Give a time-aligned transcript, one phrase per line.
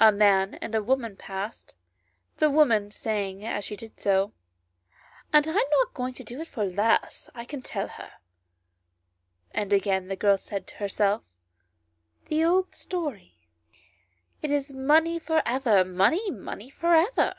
[0.00, 1.76] A man and woman passed,
[2.36, 4.34] the woman saying as she did so"
[5.32, 8.10] I am not going to do it for less, I can tell her;"
[9.58, 11.22] and again the girl said to herself"
[12.28, 13.48] The old story,
[14.42, 17.34] it is money for ever, money, money, for ever